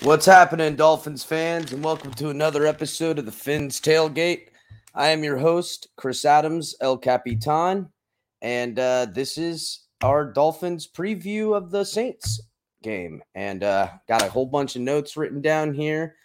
[0.09, 4.47] What's happening, Dolphins fans, and welcome to another episode of the Fins Tailgate.
[4.95, 7.87] I am your host, Chris Adams, El Capitan,
[8.41, 12.41] and uh, this is our Dolphins preview of the Saints
[12.81, 13.21] game.
[13.35, 16.15] And uh, got a whole bunch of notes written down here.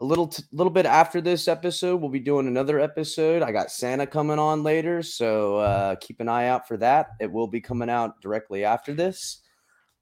[0.00, 3.42] A little, t- little bit after this episode, we'll be doing another episode.
[3.42, 7.08] I got Santa coming on later, so uh, keep an eye out for that.
[7.20, 9.42] It will be coming out directly after this.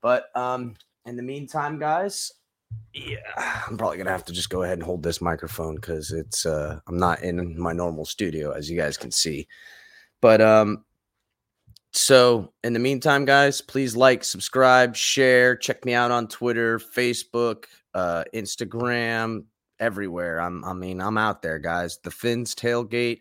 [0.02, 2.30] But um, in the meantime, guys,
[2.94, 6.47] yeah, I'm probably gonna have to just go ahead and hold this microphone because it's
[6.47, 9.47] uh I'm not in my normal studio as you guys can see.
[10.20, 10.84] But um
[11.92, 17.64] so in the meantime, guys, please like, subscribe, share, check me out on Twitter, Facebook,
[17.95, 19.45] uh, Instagram,
[19.80, 20.41] everywhere.
[20.41, 21.98] I'm I mean, I'm out there, guys.
[22.02, 23.20] The Fins tailgate.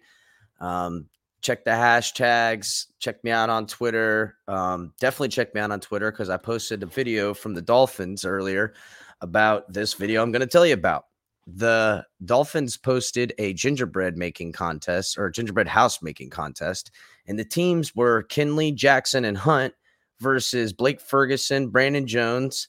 [0.59, 1.08] Um,
[1.42, 4.36] check the hashtags, check me out on Twitter.
[4.48, 8.26] Um, definitely check me out on Twitter because I posted a video from the Dolphins
[8.26, 8.74] earlier
[9.22, 11.06] about this video I'm going to tell you about.
[11.48, 16.92] The Dolphins posted a gingerbread making contest or gingerbread house making contest,
[17.26, 19.74] and the teams were Kindley, Jackson, and Hunt
[20.20, 22.68] versus Blake Ferguson, Brandon Jones,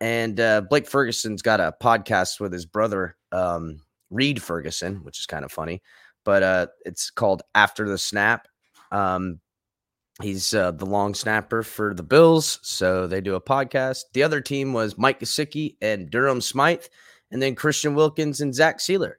[0.00, 3.80] and uh, Blake Ferguson's got a podcast with his brother, um,
[4.10, 5.82] Reid Ferguson, which is kind of funny,
[6.24, 8.46] but uh, it's called After the Snap.
[8.92, 9.40] Um,
[10.20, 14.04] He's uh, the long snapper for the Bills, so they do a podcast.
[14.14, 16.86] The other team was Mike Gesicki and Durham Smythe,
[17.30, 19.14] and then Christian Wilkins and Zach Sieler.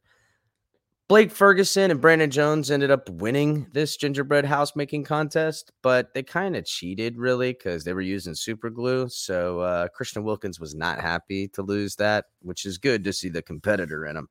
[1.08, 6.22] Blake Ferguson and Brandon Jones ended up winning this gingerbread house making contest, but they
[6.22, 9.10] kind of cheated really because they were using super glue.
[9.10, 13.30] So uh, Christian Wilkins was not happy to lose that, which is good to see
[13.30, 14.28] the competitor in him.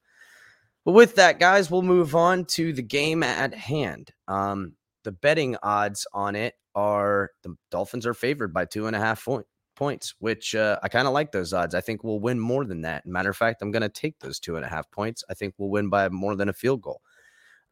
[0.85, 4.13] But with that, guys, we'll move on to the game at hand.
[4.29, 4.75] Um,
[5.09, 9.25] the betting odds on it are the Dolphins are favored by two and a half
[9.25, 11.75] point, points, which uh, I kind of like those odds.
[11.75, 13.07] I think we'll win more than that.
[13.07, 15.25] Matter of fact, I'm going to take those two and a half points.
[15.31, 17.01] I think we'll win by more than a field goal.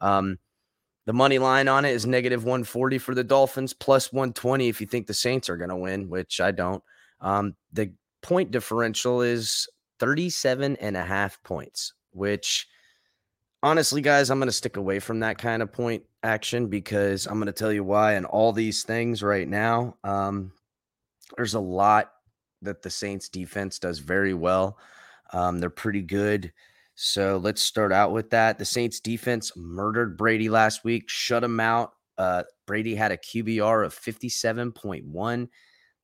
[0.01, 0.39] Um,
[1.05, 4.87] the money line on it is negative 140 for the Dolphins, plus 120 if you
[4.87, 6.83] think the Saints are going to win, which I don't.
[7.21, 7.93] Um, the
[8.23, 9.69] point differential is
[9.99, 12.67] 37 and a half points, which
[13.66, 17.34] honestly, guys, I'm going to stick away from that kind of point action because I'm
[17.34, 18.12] going to tell you why.
[18.12, 20.53] And all these things right now, um,
[21.37, 22.12] there's a lot
[22.62, 24.78] that the Saints defense does very well.
[25.32, 26.53] Um, they're pretty good.
[26.94, 28.56] So let's start out with that.
[28.56, 31.91] The Saints defense murdered Brady last week, shut him out.
[32.16, 35.49] Uh, Brady had a QBR of 57.1.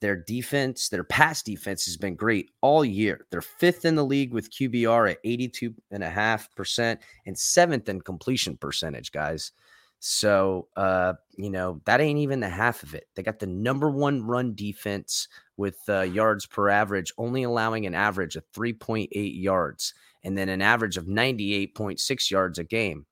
[0.02, 3.24] Their defense, their pass defense has been great all year.
[3.30, 9.52] They're fifth in the league with QBR at 82.5% and seventh in completion percentage, guys.
[10.00, 13.06] So, uh, you know, that ain't even the half of it.
[13.14, 17.94] They got the number one run defense with uh, yards per average, only allowing an
[17.94, 23.06] average of 3.8 yards and then an average of 98.6 yards a game.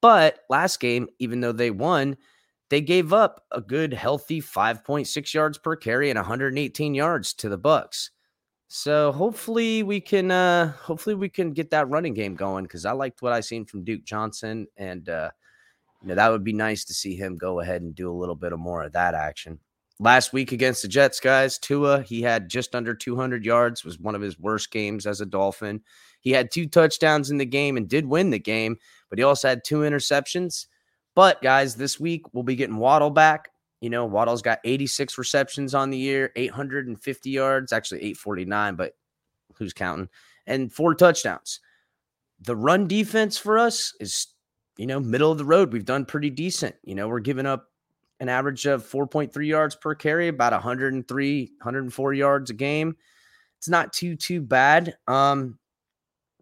[0.00, 2.16] But last game, even though they won,
[2.70, 7.58] they gave up a good healthy 5.6 yards per carry and 118 yards to the
[7.58, 8.10] bucks
[8.68, 12.92] so hopefully we can uh hopefully we can get that running game going because i
[12.92, 15.30] liked what i seen from duke johnson and uh
[16.02, 18.34] you know that would be nice to see him go ahead and do a little
[18.34, 19.58] bit of more of that action.
[20.00, 24.14] Last week against the jets guys tua he had just under 200 yards was one
[24.14, 25.82] of his worst games as a dolphin.
[26.20, 28.76] He had two touchdowns in the game and did win the game
[29.10, 30.66] but he also had two interceptions
[31.18, 33.48] but guys, this week we'll be getting Waddle back.
[33.80, 38.92] You know, Waddle's got 86 receptions on the year, 850 yards, actually 849, but
[39.56, 40.08] who's counting?
[40.46, 41.58] And four touchdowns.
[42.42, 44.28] The run defense for us is,
[44.76, 45.72] you know, middle of the road.
[45.72, 46.76] We've done pretty decent.
[46.84, 47.66] You know, we're giving up
[48.20, 52.96] an average of 4.3 yards per carry, about 103, 104 yards a game.
[53.56, 54.94] It's not too too bad.
[55.08, 55.58] Um,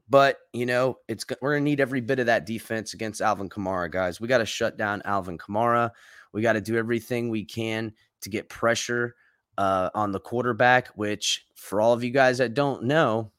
[0.09, 3.91] but you know, it's we're gonna need every bit of that defense against Alvin Kamara,
[3.91, 4.21] guys.
[4.21, 5.91] We got to shut down Alvin Kamara.
[6.33, 7.93] We got to do everything we can
[8.23, 9.17] to get pressure
[9.59, 10.89] uh, on the quarterback.
[10.89, 13.33] Which, for all of you guys that don't know,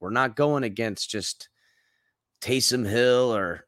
[0.00, 1.48] we're not going against just
[2.40, 3.66] Taysom Hill or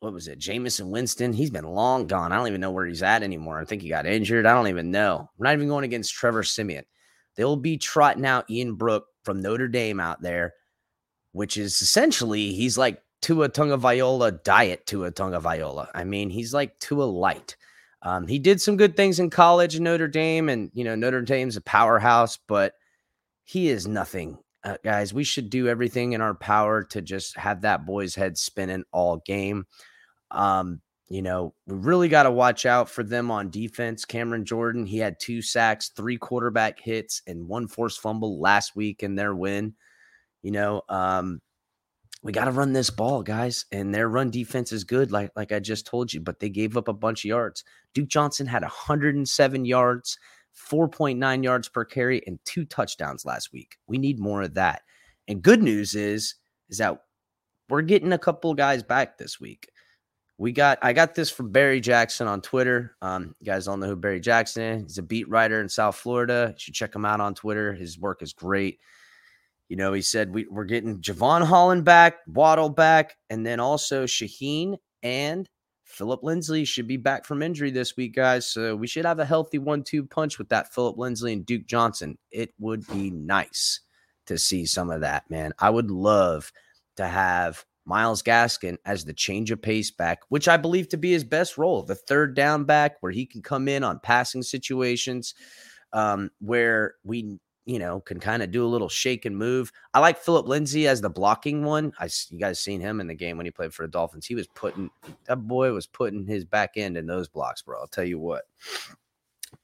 [0.00, 1.32] what was it, Jamison Winston.
[1.32, 2.30] He's been long gone.
[2.30, 3.58] I don't even know where he's at anymore.
[3.58, 4.44] I think he got injured.
[4.44, 5.30] I don't even know.
[5.38, 6.84] We're not even going against Trevor Siemian.
[7.36, 10.54] They'll be trotting out Ian Book from Notre Dame out there
[11.36, 15.90] which is essentially he's like Tua viola diet Tua viola.
[15.94, 17.56] I mean, he's like Tua light.
[18.00, 21.20] Um, he did some good things in college in Notre Dame, and you know Notre
[21.20, 22.74] Dame's a powerhouse, but
[23.44, 25.12] he is nothing, uh, guys.
[25.12, 29.18] We should do everything in our power to just have that boy's head spinning all
[29.26, 29.66] game.
[30.30, 34.04] Um, you know, we really got to watch out for them on defense.
[34.06, 39.02] Cameron Jordan, he had two sacks, three quarterback hits, and one forced fumble last week
[39.02, 39.74] in their win
[40.46, 41.40] you know, um,
[42.22, 43.64] we got to run this ball, guys.
[43.72, 46.76] And their run defense is good, like like I just told you, but they gave
[46.76, 47.64] up a bunch of yards.
[47.94, 50.16] Duke Johnson had 107 yards,
[50.70, 53.76] 4.9 yards per carry, and two touchdowns last week.
[53.88, 54.82] We need more of that.
[55.26, 56.36] And good news is,
[56.68, 57.02] is that
[57.68, 59.68] we're getting a couple guys back this week.
[60.38, 62.94] We got I got this from Barry Jackson on Twitter.
[63.02, 64.82] Um, you guys all know who Barry Jackson is.
[64.82, 66.52] He's a beat writer in South Florida.
[66.52, 67.72] You should check him out on Twitter.
[67.72, 68.78] His work is great.
[69.68, 74.04] You know, he said we, we're getting Jevon Holland back, Waddle back, and then also
[74.04, 75.48] Shaheen and
[75.84, 78.46] Philip Lindsay should be back from injury this week, guys.
[78.46, 82.18] So we should have a healthy one-two punch with that Philip Lindsay and Duke Johnson.
[82.30, 83.80] It would be nice
[84.26, 85.52] to see some of that, man.
[85.58, 86.52] I would love
[86.96, 91.12] to have Myles Gaskin as the change of pace back, which I believe to be
[91.12, 95.34] his best role, the third down back, where he can come in on passing situations,
[95.92, 99.72] um, where we you know, can kind of do a little shake and move.
[99.92, 101.92] I like Philip Lindsay as the blocking one.
[101.98, 104.24] I you guys seen him in the game when he played for the Dolphins.
[104.24, 104.88] He was putting
[105.24, 107.80] that boy was putting his back end in those blocks, bro.
[107.80, 108.44] I'll tell you what.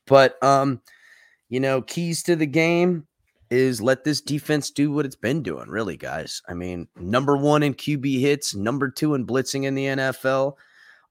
[0.07, 0.83] But um,
[1.49, 3.07] you know, keys to the game
[3.51, 6.43] is let this defense do what it's been doing, really, guys.
[6.49, 10.55] I mean, number one in QB hits, number two in blitzing in the NFL.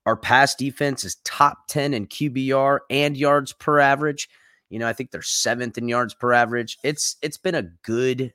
[0.08, 4.28] Our pass defense is top 10 in QBR and yards per average.
[4.72, 6.78] You know, I think they're seventh in yards per average.
[6.84, 8.34] It's it's been a good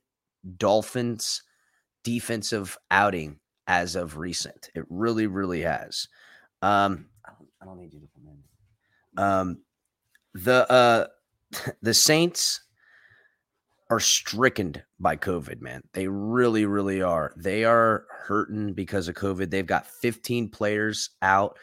[0.59, 1.43] Dolphins
[2.05, 4.71] defensive outing as of recent.
[4.75, 6.09] It really, really has.
[6.63, 9.23] Um, I don't, I don't need you to come in.
[9.23, 9.59] Um,
[10.35, 11.07] the uh,
[11.83, 12.61] the Saints
[13.89, 15.83] are stricken by COVID, man.
[15.95, 17.33] They really, really are.
[17.37, 19.51] They are hurting because of COVID.
[19.51, 21.57] They've got 15 players out.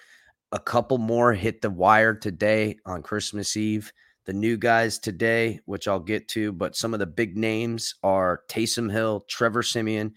[0.52, 3.92] A couple more hit the wire today on Christmas Eve
[4.26, 8.42] the new guys today, which I'll get to, but some of the big names are
[8.50, 10.14] Taysom Hill, Trevor Siemian.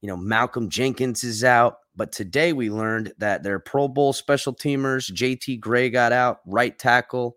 [0.00, 1.76] you know, Malcolm Jenkins is out.
[1.96, 6.78] But today we learned that their Pro Bowl special teamers, JT Gray got out, right
[6.78, 7.36] tackle,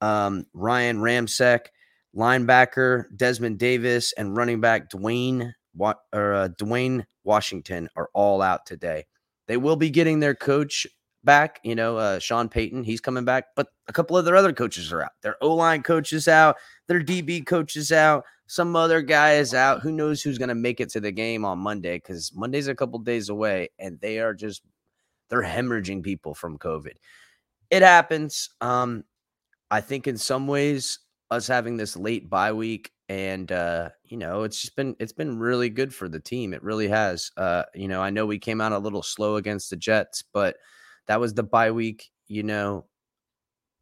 [0.00, 1.66] um, Ryan Ramczyk,
[2.16, 9.04] linebacker Desmond Davis, and running back Dwayne or uh, Dwayne Washington are all out today.
[9.48, 10.86] They will be getting their coach
[11.24, 11.60] back.
[11.62, 14.92] You know, uh, Sean Payton, he's coming back, but a couple of their other coaches
[14.92, 15.12] are out.
[15.22, 16.56] Their O line coach is out.
[16.86, 18.24] Their DB coach is out.
[18.46, 19.80] Some other guy is out.
[19.82, 21.96] Who knows who's going to make it to the game on Monday?
[21.96, 24.62] Because Monday's a couple days away, and they are just
[25.28, 26.94] they're hemorrhaging people from COVID.
[27.70, 28.48] It happens.
[28.60, 29.04] Um,
[29.70, 31.00] I think in some ways,
[31.30, 35.38] us having this late bye week and uh, you know it's just been it's been
[35.38, 38.60] really good for the team it really has uh, you know i know we came
[38.60, 40.56] out a little slow against the jets but
[41.08, 42.84] that was the bye week, you know,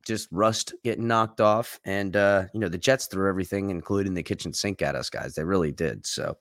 [0.07, 1.79] just rust getting knocked off.
[1.85, 5.35] And, uh, you know, the Jets threw everything, including the kitchen sink at us, guys.
[5.35, 6.07] They really did.
[6.07, 6.39] So,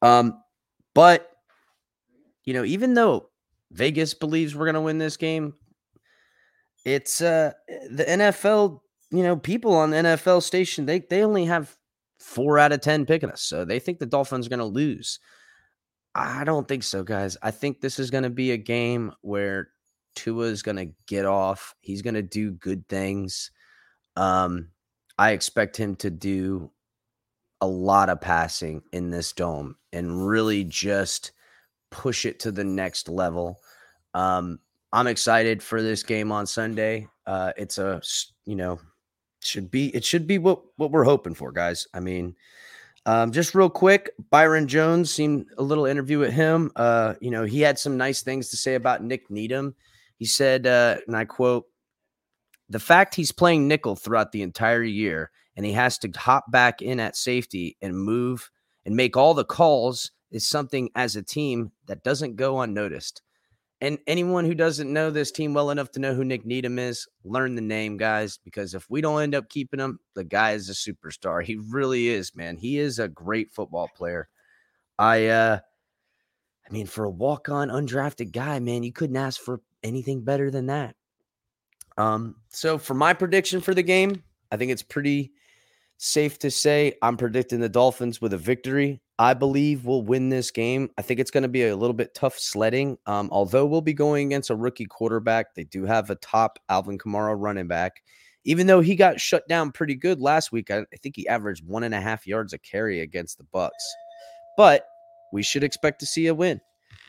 [0.00, 0.42] um,
[0.94, 1.30] but,
[2.44, 3.28] you know, even though
[3.70, 5.54] Vegas believes we're going to win this game,
[6.84, 7.52] it's, uh,
[7.90, 8.80] the NFL,
[9.10, 11.76] you know, people on the NFL station, they, they only have
[12.18, 13.42] four out of 10 picking us.
[13.42, 15.20] So they think the Dolphins are going to lose.
[16.14, 17.36] I don't think so, guys.
[17.42, 19.68] I think this is going to be a game where
[20.14, 21.74] Tua is going to get off.
[21.80, 23.50] He's going to do good things.
[24.16, 24.68] Um,
[25.18, 26.70] I expect him to do
[27.60, 31.32] a lot of passing in this dome and really just
[31.90, 33.60] push it to the next level.
[34.14, 34.58] Um,
[34.92, 37.08] I'm excited for this game on Sunday.
[37.26, 38.02] Uh, it's a
[38.44, 38.78] you know
[39.40, 41.86] should be it should be what what we're hoping for, guys.
[41.94, 42.34] I mean,
[43.06, 46.70] um, just real quick, Byron Jones seemed a little interview with him.
[46.76, 49.74] Uh, you know, he had some nice things to say about Nik Needham.
[50.18, 51.64] He said, uh, and I quote,
[52.68, 56.80] the fact he's playing nickel throughout the entire year and he has to hop back
[56.80, 58.50] in at safety and move
[58.86, 63.20] and make all the calls is something as a team that doesn't go unnoticed.
[63.82, 67.08] And anyone who doesn't know this team well enough to know who Nik Needham is,
[67.24, 70.70] learn the name, guys, because if we don't end up keeping him, the guy is
[70.70, 71.42] a superstar.
[71.42, 72.56] He really is, man.
[72.56, 74.28] He is a great football player.
[75.00, 75.58] I uh
[76.64, 80.66] I mean, for a walk-on undrafted guy, man, you couldn't ask for anything better than
[80.66, 80.94] that.
[81.98, 84.22] Um, so for my prediction for the game,
[84.52, 85.32] I think it's pretty
[85.98, 89.02] safe to say I'm predicting the Dolphins with a victory.
[89.22, 90.90] I believe we'll win this game.
[90.98, 92.98] I think it's going to be a little bit tough sledding.
[93.06, 96.98] Um, although we'll be going against a rookie quarterback, they do have a top Alvin
[96.98, 98.02] Kamara running back.
[98.42, 101.64] Even though he got shut down pretty good last week, I, I think he averaged
[101.64, 103.94] one and a half yards a carry against the Bucks.
[104.56, 104.88] But
[105.32, 106.60] we should expect to see a win.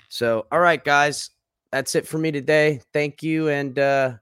[0.09, 1.31] So, all right, guys,
[1.71, 2.79] that's it for me today.
[2.93, 4.13] Thank you, and uh,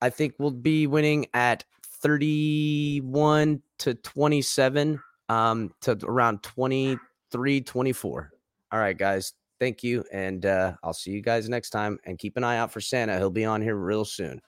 [0.00, 6.96] I think we'll be winning at 31 to 27 um, to around 20
[7.34, 8.30] 324.
[8.70, 9.32] All right, guys.
[9.58, 10.04] Thank you.
[10.12, 11.98] And uh, I'll see you guys next time.
[12.04, 13.18] And keep an eye out for Santa.
[13.18, 14.40] He'll be on here real soon.